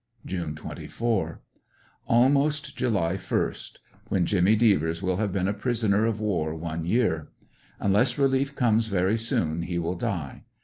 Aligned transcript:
June 0.25 0.55
24.— 0.55 1.41
Almost 2.07 2.75
July 2.75 3.17
1st, 3.17 3.75
when 4.09 4.25
Jimmy 4.25 4.55
Devers 4.55 4.99
will 5.03 5.17
have 5.17 5.31
been 5.31 5.47
a 5.47 5.53
prisoner 5.53 6.07
of 6.07 6.19
war 6.19 6.55
one 6.55 6.85
year. 6.85 7.29
Unless 7.79 8.17
relief 8.17 8.55
comes 8.55 8.87
very 8.87 9.19
soon 9.19 9.61
he 9.61 9.77
will 9.77 9.95
die. 9.95 10.43